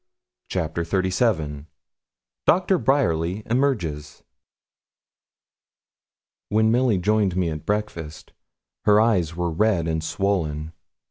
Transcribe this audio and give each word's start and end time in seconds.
CHAPTER 0.49 0.83
XXXVII 0.83 1.67
DOCTOR 2.47 2.79
BRYERLY 2.79 3.43
EMERGES 3.45 4.23
When 6.49 6.71
Milly 6.71 6.97
joined 6.97 7.37
me 7.37 7.51
at 7.51 7.67
breakfast, 7.67 8.33
her 8.85 8.99
eyes 8.99 9.35
were 9.35 9.51
red 9.51 9.87
and 9.87 10.03
swollen. 10.03 10.73